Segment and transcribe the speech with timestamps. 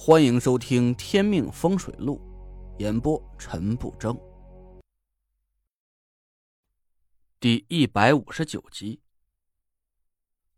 [0.00, 2.20] 欢迎收听《天命风水录》，
[2.80, 4.16] 演播陈不争，
[7.40, 9.02] 第一百五十九集。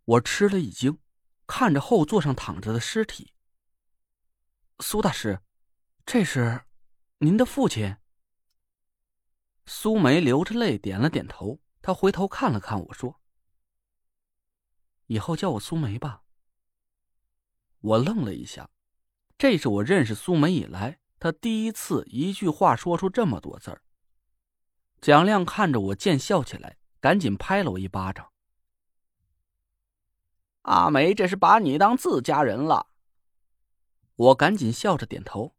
[0.05, 0.99] 我吃了一惊，
[1.47, 3.33] 看着后座上躺着的尸体。
[4.81, 5.41] 苏大师，
[6.05, 6.67] 这是
[7.17, 7.97] 您的父亲？
[9.65, 13.19] 苏梅流着泪点了点头，她回头看了看我说
[15.09, 16.25] ：“以后叫我苏梅吧。”
[17.81, 18.69] 我愣了一下。
[19.41, 23.81] 这是我认识苏梅以来，她第一次一句话说出这么多字儿。
[25.01, 28.31] 蒋亮看着我见笑起来，赶紧拍了我一巴掌。
[30.61, 32.89] 阿梅这是把你当自家人了。
[34.17, 35.57] 我赶紧笑着点头。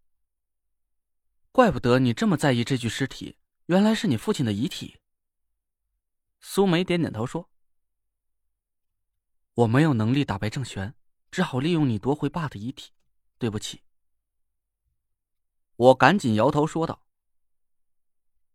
[1.51, 4.99] 怪不得你这么在意这具尸体，原来是你父亲的遗体。
[6.39, 7.49] 苏梅点点头说
[9.55, 10.93] ：“我没有能力打败郑玄，
[11.31, 12.91] 只好利用你夺回爸的遗体。”
[13.41, 13.81] 对不起，
[15.75, 17.01] 我赶紧摇头说道：“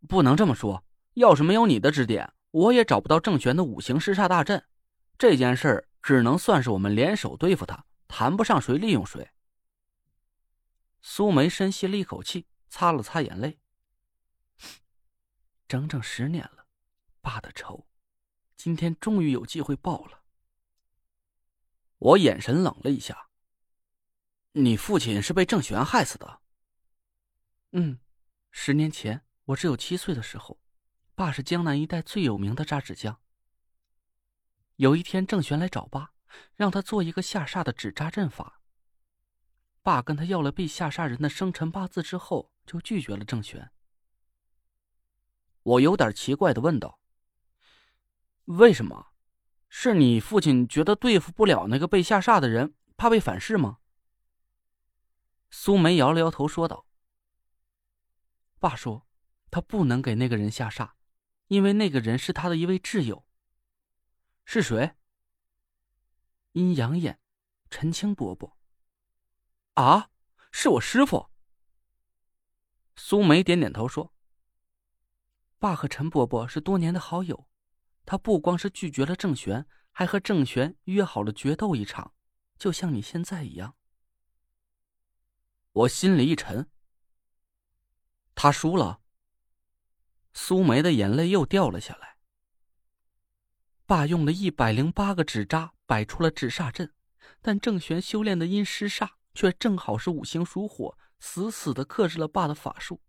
[0.07, 0.85] 不能这么说，
[1.15, 4.65] 要是没有你的指点，我也找不到郑玄的五行尸煞大阵。
[5.19, 9.29] 这件事儿只能算是我们联手对付他，谈不上谁利用谁。”
[11.03, 13.59] 苏梅深吸了一口气，擦了擦眼泪
[15.67, 16.69] ：“整整十年了，
[17.21, 17.89] 爸的仇，
[18.57, 20.23] 今天终于有机会报了。”
[21.99, 23.25] 我眼神冷了一下。
[24.59, 26.41] 你父亲是被郑玄害死的。
[27.73, 27.99] 嗯，
[28.51, 30.59] 十年前我只有七岁的时候，
[31.15, 33.21] 爸是江南一带最有名的扎纸匠。
[34.77, 36.15] 有一天，郑玄来找爸，
[36.55, 38.63] 让他做一个下煞的纸扎阵法。
[39.83, 43.71] 爸跟他要了被下煞人的生辰八字之后，就拒绝了郑玄。
[45.65, 46.99] 我有点奇怪的问道
[48.47, 49.09] ：“为什么？
[49.69, 53.81] 是你父亲觉得对付不了那个被下煞的人，怕被反噬吗？”
[55.59, 56.87] 苏梅摇了摇头，说道
[58.61, 59.09] ：“爸说，
[59.51, 60.93] 他不能给那个人下煞，
[61.47, 63.27] 因为那个人是他的一位挚友。
[64.45, 64.97] 是谁？
[66.53, 67.19] 阴阳眼，
[67.71, 68.59] 陈青伯伯。
[69.75, 70.11] 啊，
[70.53, 71.31] 是我师傅。”
[72.95, 74.13] 苏梅点点头说
[75.59, 77.49] ：“爸和陈伯伯是多年的好友，
[78.05, 82.13] 他不光是拒绝了郑玄，还和郑玄约好了决斗一场，
[82.59, 83.75] 就像你现在一样。”
[85.77, 86.71] 我心里一沉。
[88.35, 89.03] 他输了。
[90.33, 92.17] 苏梅的眼泪又掉了下来。
[93.85, 96.95] 爸用了一百零八个纸扎摆出了纸煞阵，
[97.43, 103.03] 但郑玄修炼的阴尸煞却正好是五行属火，死死的克制了爸的法术。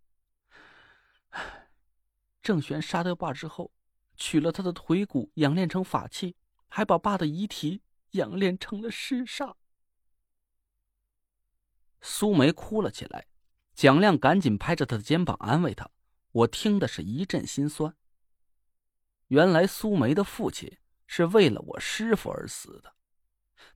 [2.42, 3.72] 郑玄杀掉爸之后，
[4.14, 6.36] 取了他的腿骨养炼成法器，
[6.68, 9.54] 还把爸的遗体养炼成了尸煞。
[12.00, 13.26] 苏梅哭了起来，
[13.74, 15.90] 蒋亮赶紧拍着她的肩膀安慰她。
[16.32, 17.96] 我听的是一阵心酸。
[19.28, 22.94] 原来苏梅的父亲是为了我师傅而死的，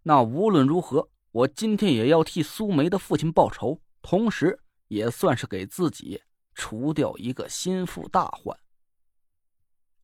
[0.03, 6.23] 那无论如何，我今天也要替苏梅的父亲报仇，同时也算是给自己
[6.55, 8.59] 除掉一个心腹大患。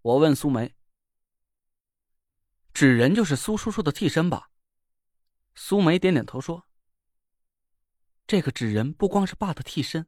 [0.03, 0.75] 我问苏梅
[2.75, 4.51] ：“纸人就是苏叔叔的替身吧？”
[5.55, 6.68] 苏梅点点头说。
[8.29, 10.07] 这个纸人不光是爸的替身，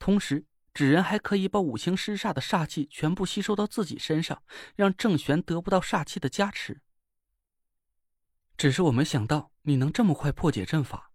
[0.00, 4.42] 同时纸人还可以把五行尸煞的煞气全部吸收到自己身上，
[4.74, 6.82] 让郑玄得不到煞气的加持。
[8.56, 11.12] 只是我没想到你能这么快破解阵法，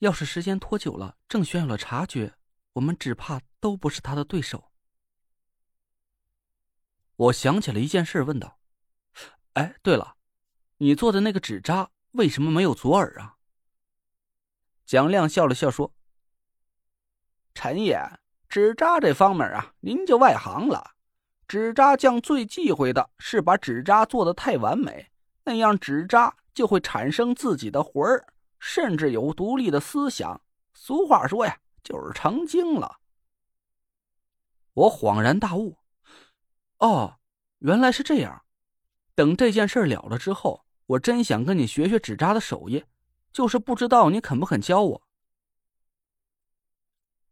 [0.00, 2.34] 要是时间拖久了，郑玄有了察觉，
[2.72, 4.72] 我们只怕都不是他的对手。
[7.14, 8.58] 我想起了一件事，问道
[9.54, 10.16] ：“哎，对了，
[10.78, 13.34] 你做的那个纸扎为什么没有左耳啊？”
[14.86, 15.92] 蒋亮笑了笑说
[17.54, 18.00] ：“陈爷，
[18.48, 20.92] 纸扎这方面啊，您就外行了。
[21.48, 25.10] 纸扎匠最忌讳的是把纸扎做的太完美，
[25.42, 28.28] 那样纸扎就会产生自己的魂儿，
[28.60, 30.40] 甚至有独立的思想。
[30.72, 32.98] 俗话说呀，就是成精了。”
[34.74, 35.78] 我恍然大悟
[36.78, 37.18] ：“哦，
[37.58, 38.44] 原来是这样。
[39.16, 42.84] 等这件事了了之后，我真想跟你学学纸扎的手艺。”
[43.36, 45.02] 就是不知道你肯不肯教我。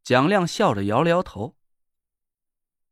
[0.03, 1.57] 蒋亮笑着摇了摇头。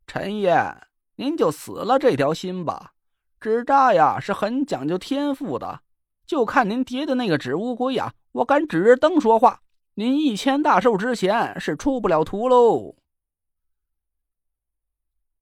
[0.06, 2.94] 陈爷，您就死了这条心吧。
[3.38, 5.82] 纸扎呀是很讲究天赋的，
[6.24, 9.62] 就看您叠的那个纸乌龟呀，我敢指着灯说话，
[9.96, 12.96] 您一千大寿之前是出不了图喽。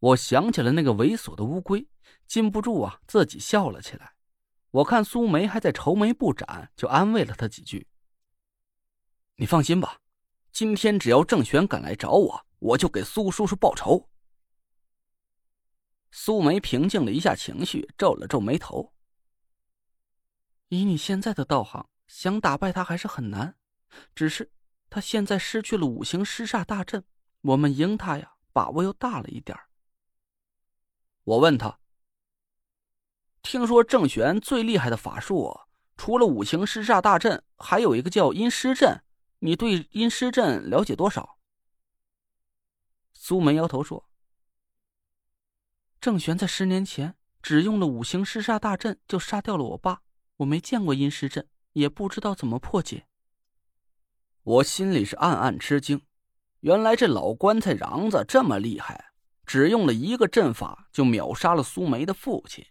[0.00, 1.86] 我想起了那个猥琐的乌龟，
[2.26, 4.14] 禁不住啊，自己笑了起来。
[4.70, 7.88] 我看苏梅还在愁眉不展，就安慰了她几句。
[9.36, 10.00] 你放心吧，
[10.52, 14.08] 今天只要郑玄敢来找我，我就给苏叔叔报仇。
[16.12, 18.92] 苏梅平静了一下情绪，皱了皱眉头。
[20.68, 23.56] 以你现在的道行，想打败他还是很难。
[24.14, 24.52] 只是
[24.88, 27.04] 他现在失去了五行尸煞大阵，
[27.40, 29.58] 我们赢他呀，把握又大了一点
[31.24, 31.80] 我问他
[33.42, 35.60] ：“听说郑玄最厉害的法术，
[35.96, 39.02] 除了五行尸煞大阵，还有一个叫阴尸阵。
[39.40, 41.38] 你对阴尸阵了解多少？”
[43.14, 44.06] 苏梅摇头说。
[46.00, 50.02] 郑玄在十年前只用了五行尸煞大阵就杀掉了我爸，
[50.36, 53.06] 我没见过阴尸阵，也不知道怎么破解。
[54.42, 56.00] 我心里是暗暗吃惊，
[56.60, 59.12] 原来这老棺材瓤子这么厉害，
[59.44, 62.66] 只用了一个阵法就秒杀了苏梅的父亲。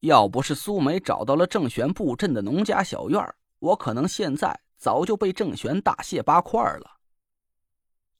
[0.00, 6.98] 要不是苏梅找到了郑玄布阵的农家小院，我可能现在早就被郑玄大卸八块了。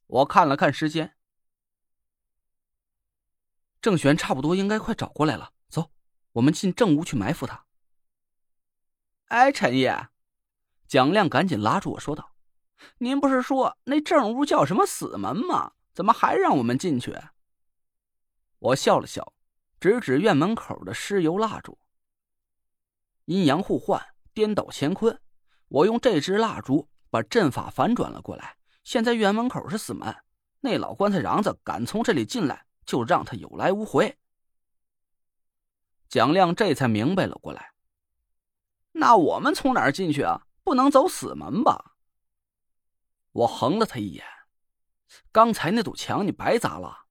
[0.07, 1.17] 我看了看时间。
[3.81, 5.93] 郑玄差不多应该快找过来了，走，
[6.33, 7.67] 我们进正屋去埋伏他。
[9.27, 10.09] 哎，陈爷，
[10.89, 12.35] 蒋亮赶紧拉住我说道
[12.99, 15.73] ：“您不是说那正屋叫什么死门吗？
[15.93, 17.15] 怎么还让我们进去？”
[18.59, 19.33] 我笑了笑，
[19.81, 21.79] 指指院门口的尸油蜡烛。
[23.25, 25.21] 阴阳互换，颠倒乾坤，
[25.69, 28.57] 我用这支蜡烛把阵法反转了过来。
[28.85, 30.15] 现在院门口是死门，
[30.61, 32.67] 那老棺材瓤子敢从这里进来。
[32.87, 34.17] 就让他有来无回。
[36.09, 37.73] 蒋亮这才明白了过来。
[38.93, 40.47] 那我们从哪儿进去啊？
[40.63, 41.97] 不能走死门吧？
[43.33, 44.25] 我横了他一眼。
[45.33, 47.07] 刚才那堵墙你白砸了。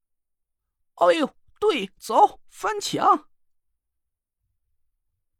[0.94, 1.29] 哎呦，
[1.60, 3.28] 对，走，翻墙。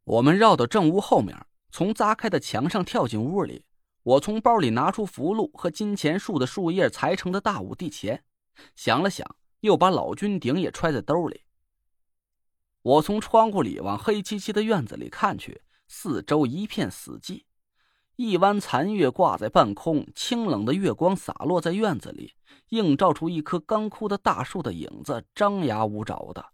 [0.04, 3.64] 我们绕到正屋后面，从砸开的墙上跳进屋里。
[4.02, 8.24] 我从包里拿出符箓和金钱树的树叶裁成的大五帝钱，
[8.74, 9.36] 想了想。
[9.60, 11.40] 又把老君鼎也揣在兜里。
[12.82, 17.45] 我从窗户里往黑漆漆的院子里看去，四周一片死寂，
[18.16, 22.34] 一弯残月挂在半空，清冷的月光洒落在院子里，
[22.70, 26.52] 映照出一棵干枯的大树的影子，张牙舞爪的。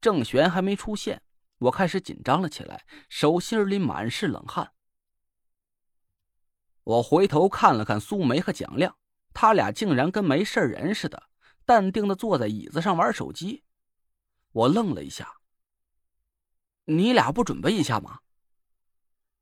[0.00, 1.22] 郑玄还没出现，
[1.58, 4.72] 我开始紧张了起来，手心里满是冷汗。
[6.82, 8.96] 我回头看了看苏梅和蒋亮，
[9.32, 11.28] 他俩竟然跟没事人似的。
[11.64, 13.62] 淡定的坐在椅子上玩手机，
[14.52, 15.34] 我愣了一下。
[16.86, 18.20] 你俩不准备一下吗？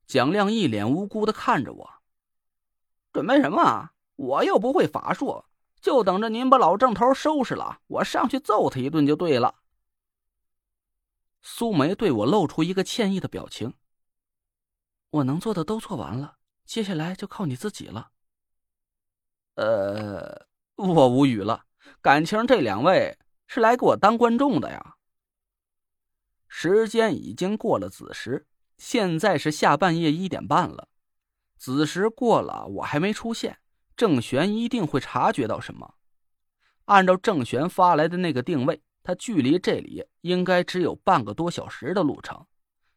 [0.07, 1.91] 蒋亮一脸无辜的看着我。
[3.13, 3.91] 准备什么？
[4.17, 5.45] 我又不会法术，
[5.81, 9.57] 就等着您把老郑头收拾了，我上去揍他一顿就对了。
[11.43, 13.75] 苏梅对我露出一个歉意的表情。
[15.11, 18.11] 我能做的都做完了，接下来就靠你自己了。
[19.55, 21.65] 呃，我无语了。
[22.03, 24.97] 感情这两位是来给我当观众的呀？
[26.49, 28.47] 时间已经过了子时，
[28.79, 30.89] 现在是下半夜一点半了。
[31.57, 33.59] 子时过了，我还没出现，
[33.97, 35.95] 郑玄一定会察觉到什么。
[36.85, 42.47] 按照郑玄发来的那个定位，他距离这里应该只有半个多小时的路程，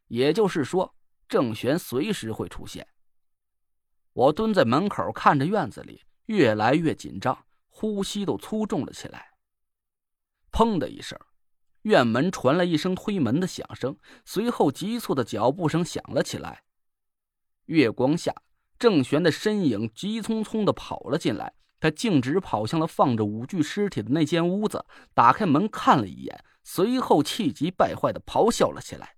[0.08, 0.94] 也就是说，
[1.28, 2.86] 郑玄随时会出现。
[4.12, 7.46] 我蹲在门口看着院子里，越来越紧张。
[7.72, 9.30] 呼吸都粗重了起来。
[10.52, 11.18] 砰的一声，
[11.82, 16.62] 院门传来一声推门的响声，随后急促的脚步声响了起来。
[17.66, 18.34] 月光下，
[18.78, 24.84] 郑玄的身影急匆匆的跑了进来，他径直跑向了放着五具尸体的那间屋子，
[25.14, 29.16] 打开门看了一眼，随后气急败坏的咆哮了起来：“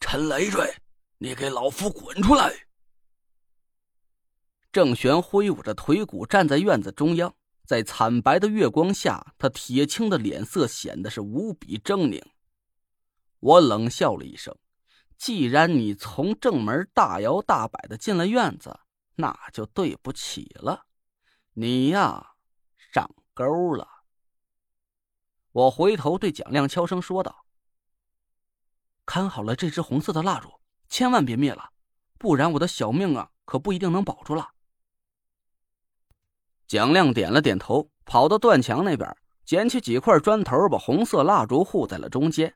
[0.00, 0.76] 陈累赘，
[1.18, 2.50] 你给老夫滚出来！”
[4.72, 7.34] 郑玄挥舞着腿骨站在院子中央，
[7.72, 12.22] 在惨白的月光下，他铁青的脸色显得是无比狰狞。
[13.40, 14.54] 我冷笑了一声
[15.16, 18.78] ：“既然你从正门大摇大摆的进了院子，
[19.14, 20.84] 那就对不起了，
[21.54, 22.34] 你呀，
[22.92, 23.88] 上钩了。”
[25.52, 27.46] 我回头对蒋亮悄声说道
[29.06, 30.60] ：“看好了这支红色的蜡烛，
[30.90, 31.70] 千万别灭了，
[32.18, 34.50] 不然我的小命啊，可不一定能保住了。”
[36.72, 39.14] 蒋亮点了点头，跑到断墙那边，
[39.44, 42.54] 捡起几块砖头，把红色蜡烛护在了中间。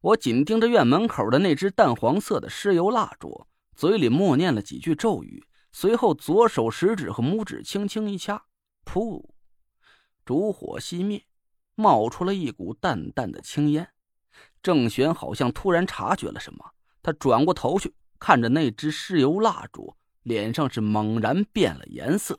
[0.00, 8.44] 我紧盯着院门口的那只淡黄色的尸油蜡烛，嘴里默念了几句咒语，随后左手食指和拇指轻轻一掐，
[8.84, 9.30] 噗，
[10.24, 11.24] 烛火熄灭，
[11.74, 13.88] 冒出了一股淡淡的青烟。
[14.62, 16.64] 郑玄好像突然察觉了什么，
[17.02, 22.38] 他转过头去看着那只尸油蜡烛，脸上是猛然变了颜色。